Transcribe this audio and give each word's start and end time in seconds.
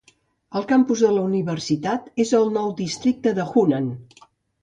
El 0.59 0.63
campus 0.69 1.03
de 1.05 1.09
la 1.17 1.25
universitat 1.27 2.09
és 2.25 2.33
al 2.39 2.49
nou 2.55 2.73
districte 2.81 3.35
de 3.41 3.45
Hunnan. 3.53 3.93